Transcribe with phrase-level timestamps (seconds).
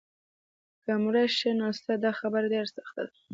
[0.83, 3.13] که مړه شي نو څه؟ دا خبره ډېره سخته ده.